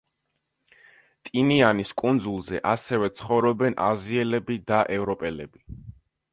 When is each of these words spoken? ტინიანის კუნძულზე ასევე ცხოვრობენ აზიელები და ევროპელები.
ტინიანის 1.29 1.91
კუნძულზე 2.03 2.63
ასევე 2.71 3.11
ცხოვრობენ 3.21 3.79
აზიელები 3.91 4.61
და 4.73 4.83
ევროპელები. 5.01 5.67